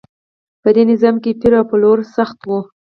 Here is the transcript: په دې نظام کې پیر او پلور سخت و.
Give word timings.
په 0.61 0.69
دې 0.75 0.83
نظام 0.91 1.15
کې 1.23 1.31
پیر 1.39 1.53
او 1.59 1.65
پلور 1.69 1.97
سخت 2.15 2.37
و. 2.47 2.51